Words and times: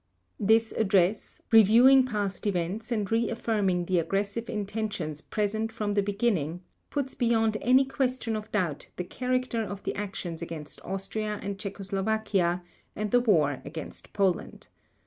This 0.39 0.71
address, 0.71 1.43
reviewing 1.51 2.07
past 2.07 2.47
events 2.47 2.91
and 2.91 3.11
re 3.11 3.29
affirming 3.29 3.85
the 3.85 3.99
aggressive 3.99 4.49
intentions 4.49 5.21
present 5.21 5.71
from 5.71 5.93
the 5.93 6.01
beginning, 6.01 6.63
puts 6.89 7.13
beyond 7.13 7.55
any 7.61 7.85
question 7.85 8.35
of 8.35 8.51
doubt 8.51 8.87
the 8.95 9.03
character 9.03 9.61
of 9.61 9.83
the 9.83 9.93
actions 9.93 10.41
against 10.41 10.83
Austria 10.83 11.39
and 11.43 11.59
Czechoslovakia, 11.59 12.63
and 12.95 13.11
the 13.11 13.19
war 13.21 13.61
against 13.63 14.11
Poland. 14.11 14.69